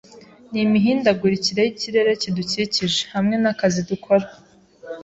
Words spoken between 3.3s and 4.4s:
n’akazi dukora.